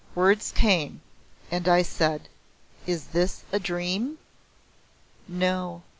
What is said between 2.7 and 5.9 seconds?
"Is this a dream?" "No.